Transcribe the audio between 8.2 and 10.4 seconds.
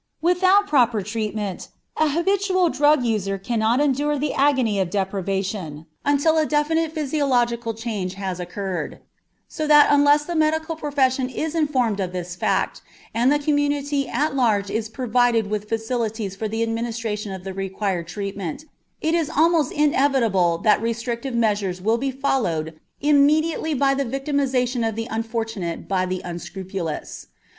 occurred; so that unless the